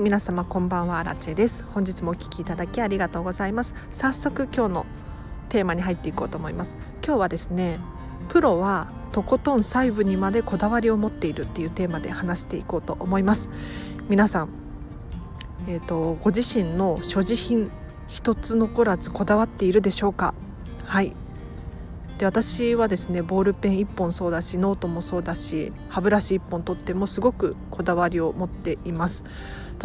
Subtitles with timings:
[0.00, 1.62] 皆様こんばんはアラチェです。
[1.62, 3.74] 本日もお聞きいただきありがとうございます。
[3.92, 4.86] 早速今日の
[5.50, 6.78] テーマに入っていこうと思います。
[7.04, 7.78] 今日はですね
[8.30, 13.50] プロはとことん細部にまでこだわりを持っているっていうテーマで話していこうと思います。
[14.08, 14.48] 皆さん
[15.68, 17.70] えーと、ご自身の所持品
[18.08, 20.32] 一つ残らずこだわっているでしょうか？
[20.86, 21.14] はい。
[22.20, 29.24] で私はですねボールペン1本そうだしノートもそうだし歯ブラシ1本とってもすごくこだわりを持っています。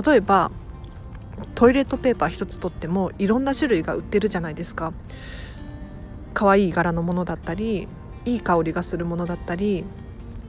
[0.05, 0.51] 例えば
[1.55, 4.91] トイレットペーパー1つとってもいろんな種類が売ってるじゃないですか。
[6.33, 7.87] 可愛い柄のものだったり
[8.25, 9.85] いい香りがするものだったり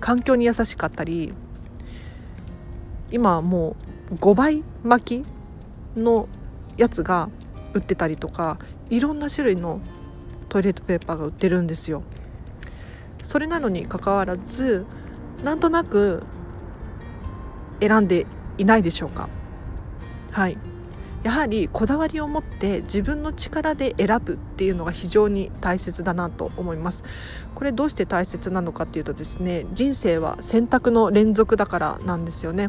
[0.00, 1.32] 環境に優しかったり
[3.12, 3.76] 今はも
[4.10, 5.24] う5倍巻き
[5.96, 6.28] の
[6.76, 7.28] やつが
[7.74, 8.58] 売ってたりとか
[8.90, 9.80] いろんな種類の
[10.56, 12.02] トイレットペーパーが売ってるんですよ。
[13.22, 14.86] それなのにかかわらず
[15.44, 16.22] なんとなく
[17.78, 18.26] 選んで
[18.56, 19.28] いないでしょうか。
[20.30, 20.56] はい。
[21.24, 27.04] やはりこだわりを持って自分の力で選ぶっていうのが非常に大切だなと思います。
[27.54, 32.68] これどうして大切なのかっていうとですね人生は選択の連続だからなんですよね。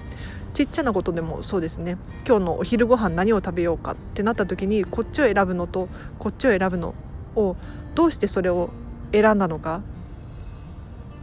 [0.54, 1.98] ちっちゃなことでもそうですね。
[2.28, 5.88] 今日のお昼ご飯何を食べようかってなった時にこっちを選ぶのと
[6.20, 6.94] こっちを選ぶの
[7.38, 7.56] を
[7.98, 8.70] どうしてそれを
[9.12, 9.82] 選んだのか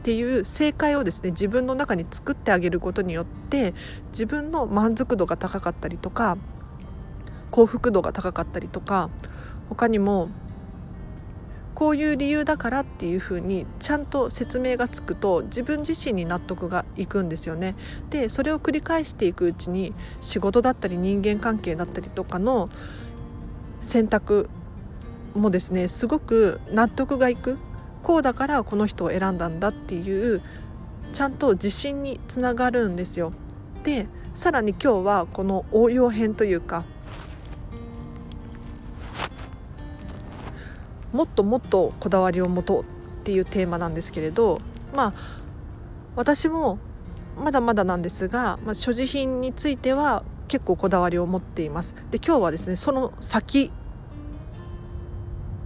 [0.01, 3.75] っていう正解をですね自分の中に作ってあげることによって
[4.11, 6.37] 自分の満足度が高かったりとか
[7.53, 9.09] 幸福度が高かったりとか
[9.69, 10.31] 他にも
[11.77, 17.77] こういう理由だからっていうふうにちゃんと説明がつくと自分自身に納得がいくんですよね。
[18.11, 22.69] でそれを繰り返していくうちに仕事だったり人間関係だったりとかの
[23.81, 24.49] 選択
[25.35, 27.59] もですねすごく納得がいく
[28.03, 30.43] こうだからこの人を選んだんだっていう
[31.13, 33.33] ちゃんと自信につながるんですよ。
[33.83, 36.85] でさらに今日はこの応用編というか
[41.13, 42.85] もっともっとこだわりを持とうっ
[43.23, 44.61] ていうテーマなんですけれど
[44.95, 45.15] まあ
[46.17, 46.79] 私も
[47.37, 51.95] まだまだなんですが、まあ、所持品については結構こだわりを持っています。
[52.11, 53.73] で今日はですねその先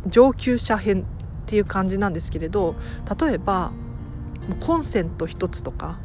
[0.08, 1.04] 上級者編っ
[1.46, 2.74] ていう感じなんですけれど
[3.20, 3.72] 例えば
[4.60, 5.98] コンセント1つとか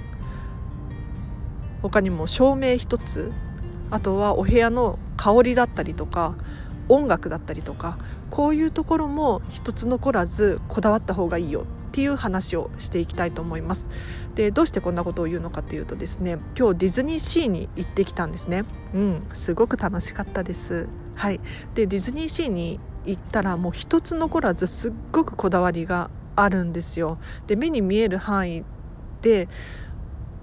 [1.81, 3.31] 他にも照明1つ
[3.91, 6.35] あとはお部屋の香りだったりとか
[6.89, 7.97] 音楽だったりとか
[8.29, 13.87] こういうところも一つ残らずこだわった方がいいよっていう話をしていきたいと思います。
[14.33, 18.65] でどうしてこんなことを言うのかというとですね今日ディズニーシーに行ってきたんですね。
[18.95, 20.87] うんすごく楽しかったです。
[21.13, 21.39] はい。
[21.75, 27.17] でディズニーシーに行ったらもう一つ残らずすっごくこだわりがあるんですよ。
[27.47, 28.63] で目に見える範囲
[29.21, 29.47] で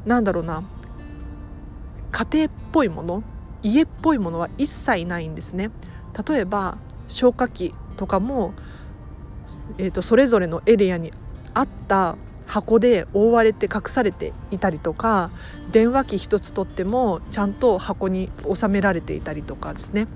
[0.05, 0.63] なんだろうな
[2.13, 3.23] 家庭っぽいもの
[3.63, 5.71] 家っぽいものは一切ないんですね。
[6.29, 6.79] 例えば
[7.09, 8.55] 消火器とかも、
[9.79, 11.13] えーと、それぞれのエリアに
[11.55, 12.17] あった
[12.47, 15.31] 箱で覆われて隠されていたりとか
[15.71, 20.09] 電話機一つとってもちゃんと箱に収められていたりとかですね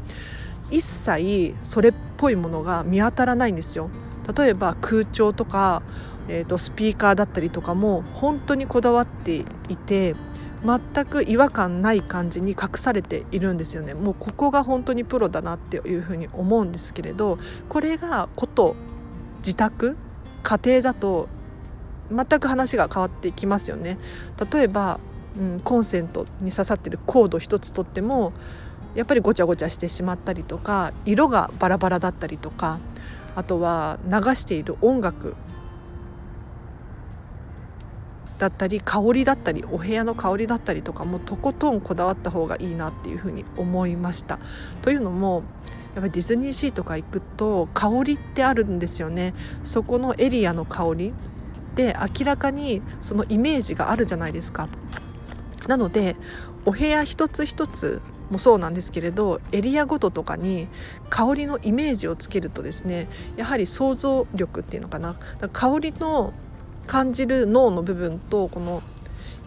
[0.70, 3.90] 一切それっぽいものが見当たらないんですよ。
[4.36, 5.82] 例えば空調とか、
[6.28, 10.16] えーと、スピーカーだったりとかも本当にこだわっていて
[10.64, 13.92] 全く違和感ない感じに隠されているんですよね。
[13.92, 17.38] もうここが本当にプロだなっていうふうに思うんですけれど
[17.68, 18.74] これがこと
[19.38, 19.96] 自宅
[20.42, 21.28] 家庭だと
[22.10, 23.98] 全く話が変わってきますよね。
[24.52, 25.00] 例えば、
[25.38, 28.32] うん、コンセントに刺さってるコード一つとっても
[28.94, 32.78] やっぱりごちゃごちゃしてしまったりとか色がバラバラだったりとか
[33.34, 35.34] あとは流している音楽
[38.38, 44.38] だったり香りだったりお部屋の香りだったりとかもとことんこだわった方がいいなっていうふうに思いました。
[44.82, 45.44] というのも
[45.94, 49.34] やっぱりディズニーシーとか行くと香りってあるんですよね。
[49.62, 51.12] そこのエリアの香り
[51.76, 54.68] で明らかにそのイメージがあるじゃないですか。
[55.68, 56.16] なので
[56.66, 60.68] お部屋一つ一つもそうなんですけれどエリアごととかに
[61.10, 65.16] 香りのイメージをつけるとですねやはり想像力っていうのかな
[65.52, 66.32] 香りの
[66.86, 68.82] 感じる脳の部分とこの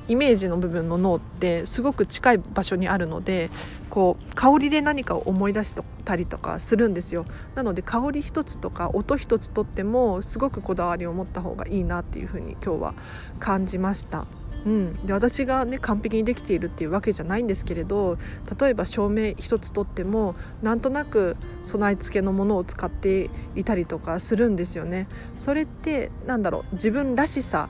[0.07, 3.50] イメージの部分の脳ってすごく近い場所にあるので
[3.89, 5.75] こう香りで何かを思い出し
[6.06, 7.25] たりとかするんですよ
[7.56, 12.94] なので香り一つとか音一つとってもすごくこだわりを持った方がいいなっていうふうに今日は
[13.39, 14.25] 感じました。
[14.68, 18.18] うん、で私がね完璧にできているっていうわけじゃないんですけれど
[18.60, 25.08] 例えば照明一つとってもなんとなく備え付けのものを使っていたりとかするんですよね。
[25.36, 27.69] それってなんだろう自分らしさ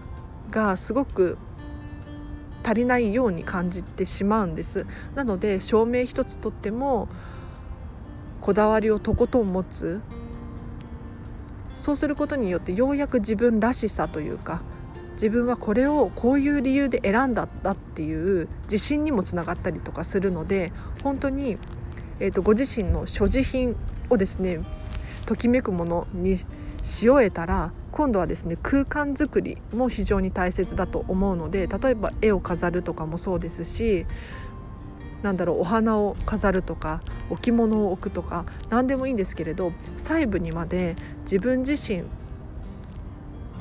[0.50, 1.38] がすごく
[2.64, 4.88] 足りないように感じてしまうんです。
[5.14, 7.10] なので照明一つとっても
[8.42, 10.02] こだわりをとことん持つ。
[11.76, 14.64] そうすることによってようやく自分らしさというか
[15.18, 20.72] 自分はこれをこういう理由で選んだだっていう自信にもつながったりとかするので
[21.04, 21.58] 本当に、
[22.20, 23.76] えーと、ご自身の所持品
[24.12, 24.60] をですね
[25.26, 34.06] ときめくものにし終えたら今度はですね空間づくりも非常に大切だと思うので例えば絵を飾るとかもそうですし
[35.24, 42.04] なんだろうお花を飾るとか置物を置くとか何でもいいんですけれど細部にまで自分自身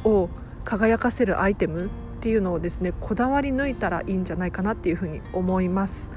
[0.05, 0.29] を
[0.67, 1.89] 輝かせるアイテムっ
[2.21, 6.13] ていうのをですねこだわり抜いたらいいんじゃないかなっていうふうに思います。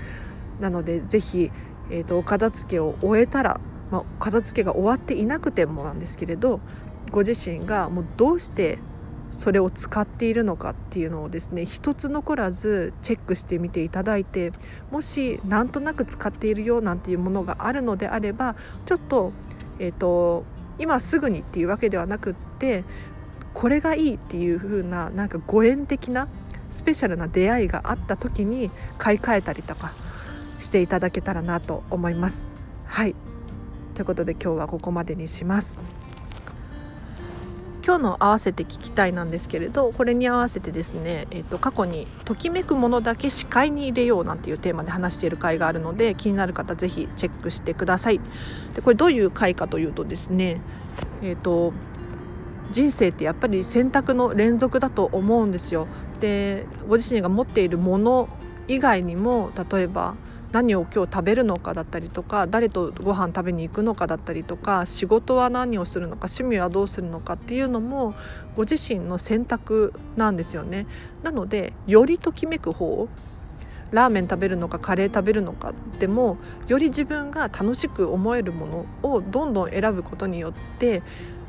[0.60, 1.52] なのでぜひ、
[1.90, 3.62] えーと、お片付けを終えたら、
[3.92, 6.60] まあ、片付けが終わっていなくてもなんですけれど
[7.12, 8.80] ご自身がもうどうして
[9.30, 14.52] それを使っているのかっていうのをですね一つ残らずチェックしてみていただいて
[14.92, 18.56] もしなんとなく使っているよなんていうものがあるのであれば
[18.86, 19.32] ちょっと,、
[19.78, 20.44] えーと
[20.80, 22.86] 今すぐにっていうわけではなくって
[23.60, 26.30] これがいいっていう風ななんかご縁的な
[26.70, 29.92] スペシャルな出会いがあった時に買い替えたりとか
[30.62, 32.48] していただけたらなと思います。
[32.86, 33.18] はい
[33.96, 35.78] ということで今日はここまでにします。
[37.86, 48.22] 今日の合わせて聞きたいなんですけれどこれに合わせてですね、えーと、過去に「ときめくものだけ視界に入れよう」なんていうテーマで話している回があるので気になる方是非チェックしてください。
[48.74, 50.62] でこれどういう回かというとですね
[51.22, 51.74] えっ、ー、と
[52.72, 55.88] 人生ってやっぱり選択の連続だと思うんですよ。
[56.20, 58.30] でご自身が持っているもの
[58.68, 60.16] 以外にも例えば
[60.52, 68.16] 何を今日食べるのかだったりとか誰とご飯食べに行くのかだったりとか仕事は何をするのか趣味はどうするのかっていうのも
[68.56, 70.88] ご自身の選択なんですよね。
[71.24, 73.08] なのでよりときめく方
[73.92, 76.38] ラーメン食べるのかカレー食べるのかでも
[76.68, 81.02] より自分が楽しく思えるものをどんどん選ぶことによって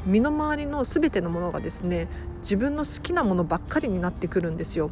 [0.07, 2.09] 身の回りの全てのものがですね
[2.39, 4.91] 自分の好きなものばっかりになってくるんですよ。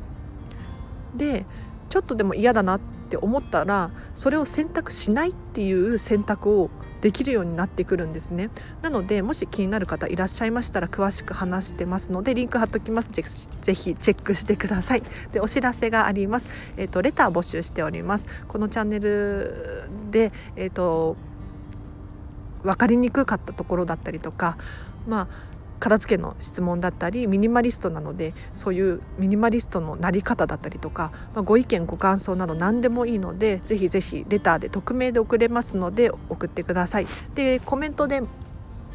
[1.17, 1.47] で
[1.89, 6.71] ちょっとでも嫌だなって思ったらそれを選択しないっていう選択を
[7.01, 8.51] できるようになってくるんですね。
[8.83, 13.09] なのでもし気になる方いらっしゃいましたら詳しく話してますのでリンク貼っときます。
[13.11, 13.23] ぜ
[13.63, 15.03] ぜひチェックしてください。
[15.33, 16.51] でお知らせがあります。
[16.77, 18.27] えっ、ー、とレター募集しております。
[18.47, 21.17] このチャンネルでえっ、ー、と
[22.63, 24.59] 分かりにくかったところだったりとか
[25.09, 25.29] まあ
[25.81, 37.07] 片付けの質問だったりミニマリストなのでそういうミニマリストのなり方だったりとか、まあ、ご意見ご感想など何でもいいのでぜひぜひレターで匿名で送れますので送ってください。
[37.35, 38.23] でコメントで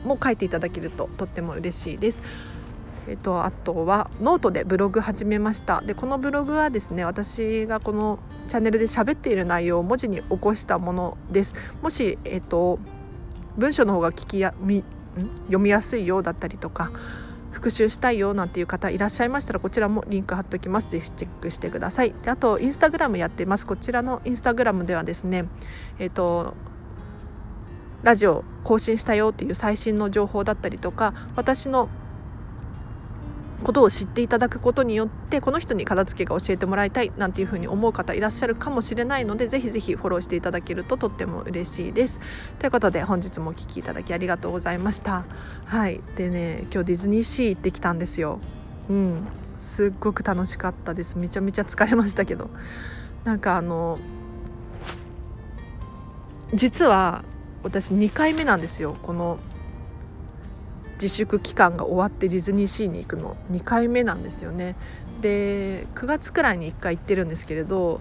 [0.04, 2.24] も書いていただけるととっても嬉しいです。
[3.07, 5.81] えっと、あとはノートでブログ始めました。
[5.81, 11.54] でこのブログはですね私がこのチャンネルで喋っている内容を文字に起こしたものです。
[11.81, 12.80] もし、えっと、
[13.57, 14.83] 文章の方が聞きやみ
[15.45, 16.92] 読みやすいようだったりとか
[17.51, 20.89] 復習したいよなんていう方いらっしゃいましたらこちらもリンク貼っておきます。
[20.89, 22.13] ぜひチェックしてください。
[22.24, 23.68] であとインスタグラムやってます。
[23.68, 25.45] こちらのインスタグラムではですね
[26.00, 26.56] えっ、ー、と
[28.01, 31.89] ラジオ更新したよっていう最新の情報だったりとか私の
[33.63, 42.20] ことを知っていただくことによってこの人に片付けが教えてもらいたいなんていうふうに思う方いらっしゃるかもしれないのでぜひぜひフォローしていただけるととっても嬉しいです。
[42.60, 45.25] ということで本日もお聴きいただきありがとうございました。
[45.65, 48.39] はいでね今日ディズニーシー行ってきたんですよ。
[48.89, 49.27] うん
[49.60, 52.50] すっごく楽しかったですめちゃめちゃ疲れましたけど
[53.24, 53.98] なんかあの
[56.53, 57.24] 実は
[57.63, 59.39] 私2回目なんですよこの
[61.03, 64.77] 自粛期間が終わってディズニーシーに行くの2回目なんですよね。
[65.19, 68.00] で9月くらいに1回行ってるんですけれど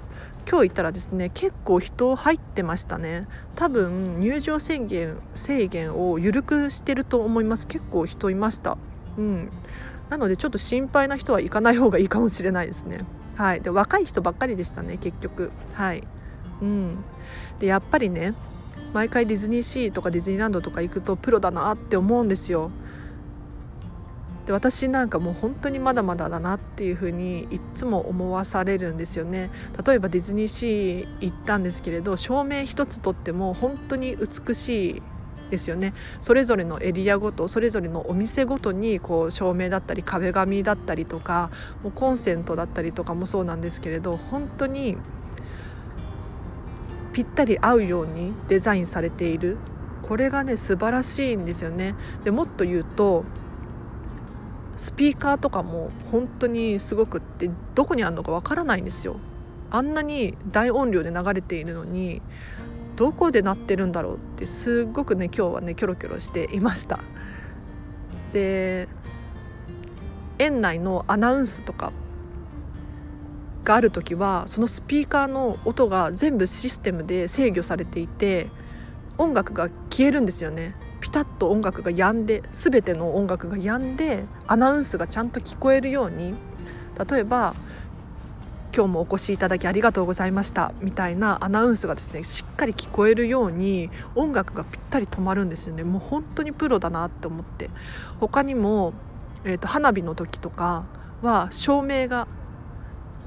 [0.49, 3.27] 今日行ったらですね結構人入ってましたね。
[3.57, 7.67] 多分入場制限制限を緩くしてると思います。
[7.67, 8.79] 結構人いました。
[9.19, 9.51] うん。
[10.09, 13.01] なのでちょっと心配な人は行かない方がいいかもしれないですね。
[13.35, 13.61] はい。
[13.63, 15.51] で若い人ばっかりでしたね結局。
[15.75, 16.05] はい。
[16.61, 16.99] うん。
[17.59, 18.35] でやっぱりね
[18.93, 22.71] 毎回ディズニーシーとかディズニーランドとか行くとプロだなって思うんですよ。
[24.47, 29.51] で私なんかもう本当にまだまだだなっていうふうにいつも思わされるんですよね。
[29.87, 35.03] 例えばディズニーシー行ったんですけれど照明一つとっても本当に美しい
[35.51, 35.95] ですよね。
[36.21, 41.51] それぞれのエリアごとそれぞれのお店ごとにこう照明だったり壁紙だったりとか
[41.83, 44.97] もうコンセントだったりとかもそうなんですけれど本当に
[47.13, 49.59] ぴったり合うようにデザインされている。
[50.03, 51.95] これがね素晴らしいんですよね。
[52.25, 53.25] でもっと言うと
[54.77, 59.17] スピーカーとかも本当にすごくってどこにあるのかわからないんですよ。
[59.71, 62.21] あんなに大音量で流れているのに
[62.97, 67.01] どこで鳴ってるんだろうってすっごくね今日はねキョロキョロしていました。
[68.33, 68.89] で
[70.39, 71.93] 園内のアナウンスとか
[73.65, 78.49] がある時はそのスピーカーの音が全部システムで制御されていて
[79.19, 80.75] 音楽が消えるんですよね。
[81.13, 86.35] ピタッと音楽が止んで全ての音楽が止んでアナウンスがちゃんと聞こえるように
[87.11, 87.55] 例えば
[88.75, 95.85] 「今日もお越しいただきありがとうございました」みたいなアナウンスがですねしっかり聞こえるように音楽がぴったり止まるんですよね。
[95.85, 97.69] もう本当にプロだなって思って。
[98.19, 98.95] 他にも、
[99.45, 100.85] えーと花火の時とか
[101.21, 102.27] は照明が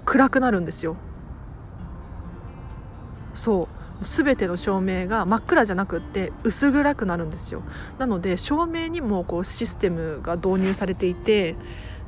[0.05, 0.95] 暗くなるんですよ。
[3.35, 3.74] そう。
[4.01, 7.63] 全ての照明が真っ暗じゃなくって薄暗くなるんですよ
[7.97, 11.55] なので照明にもこうシステムが導入されていて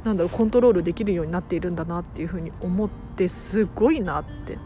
[0.03, 4.58] なんだろうコントロールできるようになっているんだなっていうふうに思ってすごいなって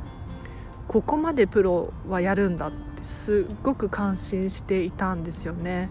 [0.88, 5.90] ここまでプロはやるんだってすっごく感心していたんですよね。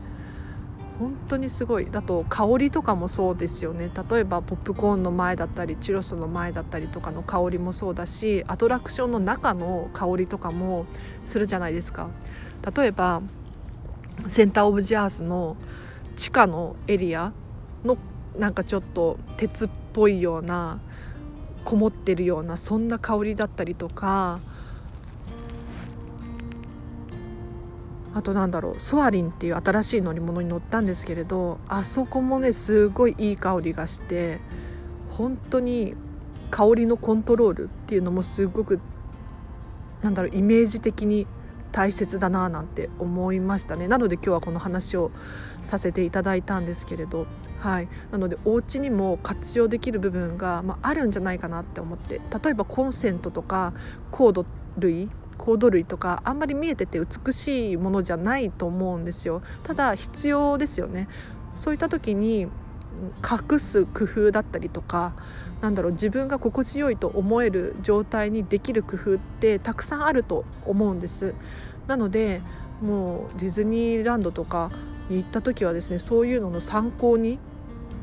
[1.00, 1.90] 本当にすごい。
[1.90, 3.90] だと香りとかもそうですよね。
[4.10, 10.84] 例えばポップコーンの前だったりチュロスの前だったりとかの香りもそうだしアトラクションの中の香りとかも
[11.24, 12.10] するじゃないですか。
[12.76, 13.22] 例えば
[14.28, 15.56] センター・オブ・ジ・アースの
[16.16, 17.32] 地下のエリア
[17.82, 17.96] の
[18.38, 20.80] なんかちょっと鉄っぽいような
[21.64, 24.38] こもってるようなそんな香りだったりとか
[28.12, 34.40] あとなんだろうソアリンっていう新しい乗り物に乗ったんですけれどあそこもねすごいいい香りがして
[35.10, 35.94] 本当に
[36.50, 38.80] 香りのコントロールっていうのもすごく
[40.02, 41.26] なんだろうイメージ的に
[41.72, 43.86] 大切だななんて思いましたね。
[43.86, 45.12] なので今日はこの話を
[45.62, 47.26] させていただいたんですけれど
[47.58, 47.88] はい。
[48.10, 53.72] なのでお家にも活用できる部分が、まあ、あるんじゃないかなって思って例えばコンセントとか
[54.10, 54.46] コード
[54.78, 59.40] 類コード類とかあんまり見えてて美しいものじゃないと思うんですよ。
[59.62, 61.08] ただ必要ですよね。
[61.56, 65.14] そういった時に隠す工夫だったりとか
[65.62, 71.34] なんだろう自分が心地よいと思える状態にできる工夫ってたくさんあると思うんです。
[71.86, 72.42] なので
[72.82, 74.70] もうディズニーランドとか
[75.08, 77.38] に行った時はですねそういうのの参考に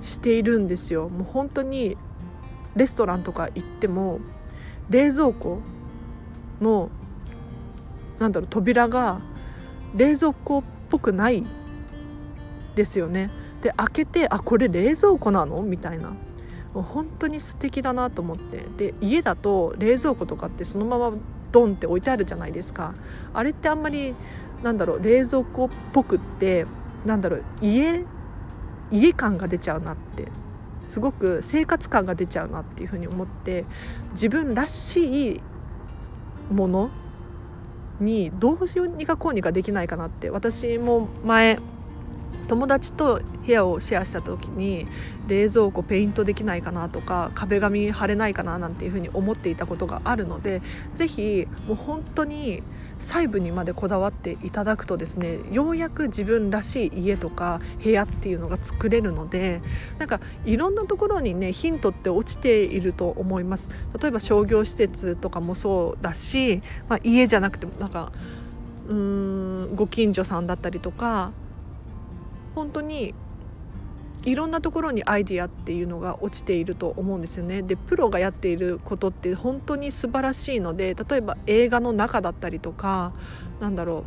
[0.01, 1.07] しているんですよ。
[1.07, 1.97] もう本当に
[2.75, 4.19] レストランとか行っても
[4.89, 5.59] 冷蔵庫
[6.61, 6.89] の
[8.19, 9.19] なんだろう扉が
[9.95, 11.45] 冷蔵庫っぽくない
[12.75, 13.29] ですよね。
[13.61, 15.61] で開けてあこれ冷蔵庫なの？
[15.61, 16.11] みたいな。
[16.73, 18.65] もう本当に素敵だなと思って。
[18.77, 21.17] で家だと冷蔵庫とかってそのまま
[21.51, 22.93] ドンって置いてあるじゃないですか。
[23.33, 24.13] あれってあんまり
[24.63, 26.65] なんだろう冷蔵庫っぽくって
[27.05, 28.03] なんだろう家
[28.91, 30.27] 家感が出ちゃうなって。
[30.83, 33.65] すごく生活感が出ちゃうなっていうふうに思って
[34.11, 35.41] 自分らしい
[36.49, 36.89] もの
[37.99, 41.59] にどうにかこうにかできないかなって私も前
[42.47, 44.87] 友達と部屋をシェアした時に
[45.27, 50.61] 冷蔵庫ペイントできないかなとか壁紙貼れないかななんていうふうに思っていたことがあるので
[50.95, 52.63] 是非もう本当に
[52.99, 59.61] 細部にまでこだわっていただくとですねようやく自分らしい家とか部屋っていうのが作れるので
[59.99, 63.69] なんかいろんなところにねヒントって落ちていると思います。
[63.99, 68.11] 例えば商業施設とかもそうだし、まあ、家じゃなくてもなんか
[68.87, 71.31] うーんご近所さんだったりとか
[72.55, 73.13] 本当に
[74.27, 77.61] いろんなところにアイディアっていうのが落ちていると思うんですよね。
[77.61, 83.13] でプロがやっていることって本当に素晴らしいので例えば映画の中だったりとか
[83.61, 84.03] なんだろ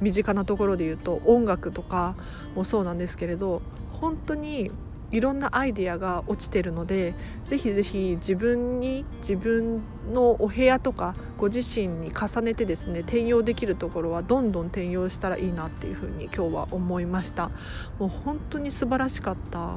[0.00, 2.16] う身近なところで言うと音楽とか
[2.56, 4.72] もそうなんですけれど本当に
[5.14, 7.14] いろんなアイディアが落ちてるので
[7.46, 9.80] ぜひぜひ自分に自分
[10.12, 17.52] のお部屋とかご自身に重ねてですね転用できるところはどんどん転用したらいいなっていうふうに今日は思いました。
[18.00, 19.76] もう本当に素晴らしかった。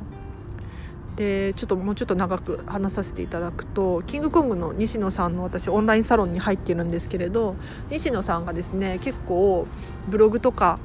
[1.18, 7.56] でちょっともうちょっと長く話させていただくとキングコングの西野さんの私オンラインサロンに入ってるんですけれど
[7.90, 9.66] 西野さんがですね結構
[10.08, 10.78] ブログとか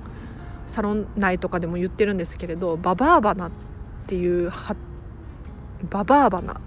[0.69, 3.72] サロン内とかでも言ってるんですけれどババアバナって
[4.03, 4.53] っていう
[5.91, 6.61] ババアバナ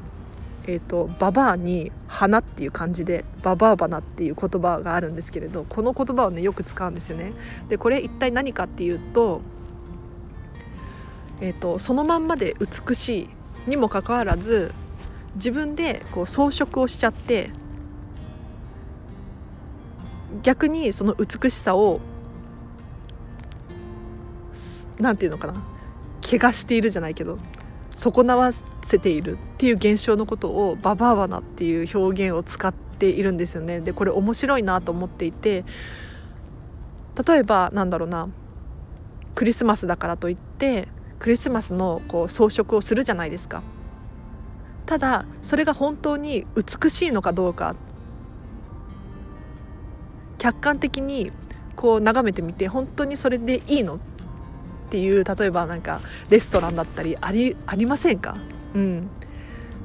[0.67, 7.33] えーと、ババアに花っていう感じでババアバナっていう言葉があるんですけれどこの言葉をねよく使うんですよね。
[7.69, 9.41] でこれ一体何かっていうと,、
[11.39, 13.29] えーと、そのまんまで美し
[13.65, 14.73] いにもかかわらず
[15.35, 17.51] 自分でこう装飾をしちゃって
[20.41, 21.99] 逆にその美しさを
[24.99, 25.74] 何て言うのかな
[26.25, 27.37] 怪我しているじゃないけど
[27.91, 33.79] 損なわせているっていう現象のことをババアバナっていう表現を使っているんですよね。
[33.79, 35.63] でこれ面白いなと思っていて
[37.25, 38.27] 例えばなんだろうな
[39.35, 40.87] クリスマスだからといって
[41.19, 43.61] クリスマスのこう装飾をするじゃないですか。
[44.85, 47.75] ただそれが本当に美しいのかどうか
[50.37, 51.31] 客観的に
[51.75, 53.99] こう眺めてみて本当にそれでいいのっ
[54.85, 58.37] っていう例えばなんかレストランだったりありありませんか？
[58.73, 59.09] うん。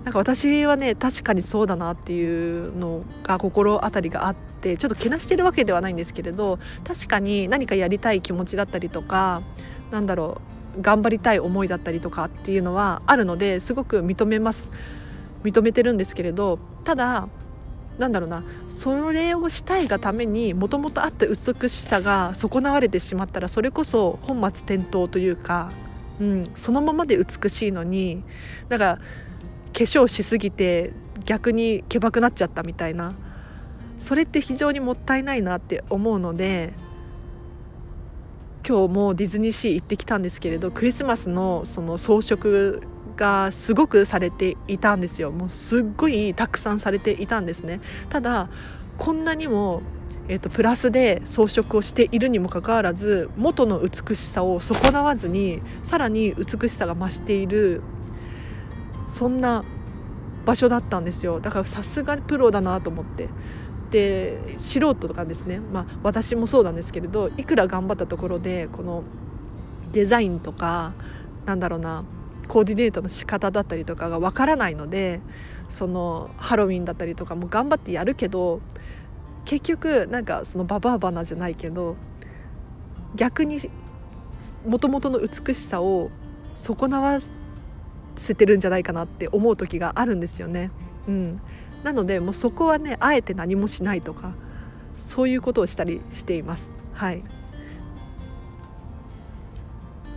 [0.05, 9.43] なんか私はね確かにそうだなっていうのが心当たりがあってちょっとけなしてるわけではないんですけれど確かに何かやりたい気持ちだったりとか
[9.91, 10.41] なんだろ
[10.79, 14.71] う頑張りたい思いだったりとかっていうのはあるのですごく認めます。
[15.45, 17.29] 認めてるんですけれどただ
[18.01, 18.43] なんだろうな。
[18.69, 25.71] それをしたいがためにもともとあった美しさが損なわれてしまったらそれこそ本末転倒というか、
[26.19, 28.25] うん、そのままで美しいのに
[28.71, 29.01] だか化
[29.73, 30.93] 粧しすぎて
[31.27, 33.15] 逆にけばくなっちゃったみたいな。
[33.99, 36.73] それって非常にもったいないなって思うので
[38.67, 42.81] 今日もディズニーシー行ってきたんですけれどクリスマスのその装飾
[43.21, 45.31] がすごくされていたんですよ。
[45.31, 47.81] もうすっごいたくさんされていたんですね。
[48.09, 48.49] ただ
[48.97, 49.83] こんなにも
[50.29, 57.83] えーと、プラスで装飾をしているにもかかわらず元の美しさを損なわずにさらに美しさが増している
[59.09, 59.65] そんな
[60.47, 61.41] 場所だったんですよ。
[61.41, 63.29] だからさすがプロだなと思って。
[63.91, 69.03] で素人とかですね、まあ、私もそうなんですけれどいくら頑張ったところでこの
[69.91, 70.93] デザインとか
[71.45, 72.05] なんだろうな
[72.51, 75.21] コーディネートの仕方だったりとかがわからないので
[75.69, 78.61] そのハロウィンだったりとかも頑張ってやるけど
[79.45, 81.95] 結局なんかそのババアバナじゃないけど
[83.15, 83.61] 逆に
[84.67, 86.11] もともとの美しさを
[86.57, 87.21] 損なわ
[88.17, 90.73] せてるんじゃないかなって思う時があるんですよね。
[91.07, 91.41] うん、
[91.85, 94.35] なのでもうそこはねあえて何もしないとか
[94.97, 96.73] そういうことをしたりしています。
[96.95, 97.23] はい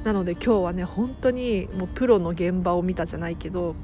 [0.04, 3.76] なので今日はね本当にもうプロの現場を見たじゃないけど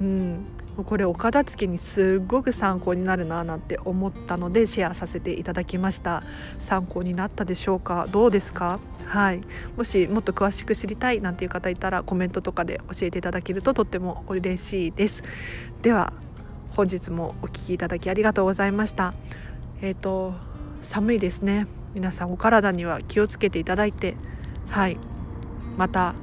[0.00, 0.44] うん
[0.84, 6.22] これお片付けにすっごく参考になるななんて思ったのでシェアさせていただきました。
[6.60, 8.06] 参考になったでしょうか？
[8.12, 8.78] どうですか？
[9.04, 9.40] はい。
[9.76, 15.24] もしもっと詳しく知りたいなんていう方いたらコメントとかで教えていただけるととっても嬉しいです。
[15.82, 16.12] では
[16.76, 19.14] 本日もお聴きいただきありがとうございました。
[19.82, 20.34] えっ、ー、と
[20.82, 21.66] 寒いですね。
[21.94, 24.14] 皆さんお体には気をつけていただいて
[24.68, 24.96] はい。
[25.78, 26.14] また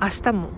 [0.00, 0.48] 明日も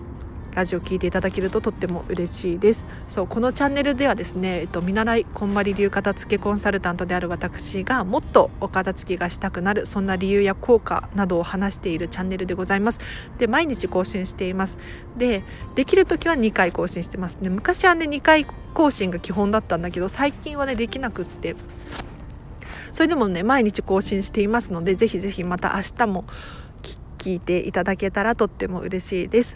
[0.55, 2.87] ラジオ聞いていただけるととっても嬉しいです。
[3.07, 12.99] そうこのチャンネルではですね、えっと、見習いこんまり流片付けコンサルタントである私がもっとお片付けがしたくなるそんな理由や効果などを話しているチャンネルでございます。
[13.37, 14.79] で毎日更新しています。
[15.17, 15.43] で
[15.75, 17.41] できる時は2回更新してます。
[17.41, 21.55] ね昔はね2回更新が基本だったんだけど最近はねできなくって。
[22.93, 26.23] それでもね毎日更新していますのでぜひぜひまた明日も
[27.25, 29.55] 聞いていただけたらとっても嬉しいです。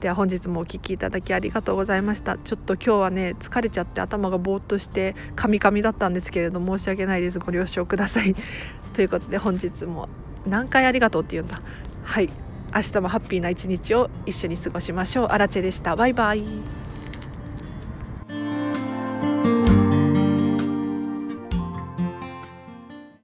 [0.00, 2.36] では本日もお聴きいただきありがとうございました。
[2.38, 7.38] ちょっと今日はね疲れちゃって頭がぼーっとしてカミカミだったんですけれど申し訳ないです。
[7.38, 8.34] ご了承ください。
[8.94, 10.08] ということで本日も
[10.44, 11.62] 何回ありがとうって言うんだ。
[12.02, 12.30] はい。
[12.74, 15.26] 明日もハッピーな一日を一緒に過ごしましょう。
[15.26, 15.94] アラチェでした。
[15.94, 16.83] バイバイ。